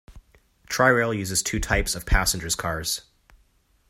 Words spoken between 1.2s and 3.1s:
two types of passengers cars.